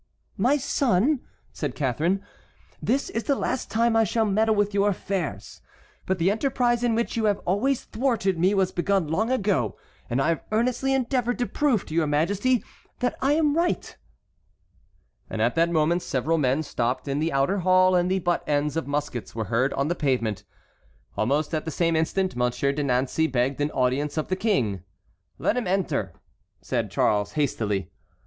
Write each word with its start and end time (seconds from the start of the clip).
"My 0.39 0.57
son," 0.57 1.19
said 1.53 1.75
Catharine, 1.75 2.23
"this 2.81 3.11
is 3.11 3.25
the 3.25 3.35
last 3.35 3.69
time 3.69 3.95
I 3.95 4.03
shall 4.03 4.25
meddle 4.25 4.55
with 4.55 4.73
your 4.73 4.89
affairs. 4.89 5.61
But 6.07 6.17
the 6.17 6.31
enterprise 6.31 6.83
in 6.83 6.95
which 6.95 7.15
you 7.15 7.25
have 7.25 7.37
always 7.45 7.83
thwarted 7.83 8.39
me 8.39 8.55
was 8.55 8.71
begun 8.71 9.07
long 9.09 9.29
ago, 9.29 9.77
and 10.09 10.19
I 10.19 10.29
have 10.29 10.43
earnestly 10.51 10.95
endeavored 10.95 11.37
to 11.37 11.45
prove 11.45 11.85
to 11.85 11.93
your 11.93 12.07
Majesty 12.07 12.63
that 12.97 13.15
I 13.21 13.33
am 13.33 13.55
right." 13.55 13.95
At 15.29 15.53
that 15.53 15.69
moment 15.69 16.01
several 16.01 16.39
men 16.39 16.63
stopped 16.63 17.07
in 17.07 17.19
the 17.19 17.31
outer 17.31 17.59
hall 17.59 17.93
and 17.93 18.09
the 18.09 18.17
butt 18.17 18.43
ends 18.47 18.75
of 18.75 18.87
muskets 18.87 19.35
were 19.35 19.45
heard 19.53 19.71
on 19.75 19.87
the 19.87 19.93
pavement. 19.93 20.43
Almost 21.15 21.53
at 21.53 21.63
the 21.63 21.69
same 21.69 21.95
instant 21.95 22.35
Monsieur 22.35 22.71
de 22.71 22.83
Nancey 22.83 23.27
begged 23.27 23.61
an 23.61 23.69
audience 23.69 24.17
of 24.17 24.29
the 24.29 24.35
King. 24.35 24.81
"Let 25.37 25.57
him 25.57 25.67
enter," 25.67 26.13
said 26.59 26.89
Charles, 26.89 27.33
hastily. 27.33 27.91